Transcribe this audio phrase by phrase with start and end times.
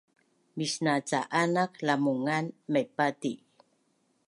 [0.57, 3.31] Misna ca’anak Lamungan maipati